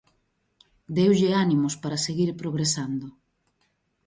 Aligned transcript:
Deulle 0.95 1.29
ánimos 1.43 1.73
para 1.81 2.03
seguir 2.05 2.29
progresando. 2.41 3.07